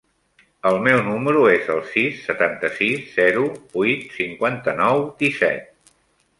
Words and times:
El 0.69 0.77
meu 0.87 1.01
número 1.09 1.43
es 1.49 1.69
el 1.73 1.83
sis, 1.91 2.23
setanta-sis, 2.31 3.05
zero, 3.19 3.45
vuit, 3.79 4.11
cinquanta-nou, 4.19 5.07
disset. 5.25 5.97